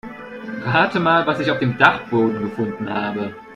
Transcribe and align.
Rate 0.65 0.97
mal, 0.99 1.27
was 1.27 1.41
ich 1.41 1.51
auf 1.51 1.59
dem 1.59 1.77
Dachboden 1.77 2.41
gefunden 2.41 2.91
habe. 2.91 3.35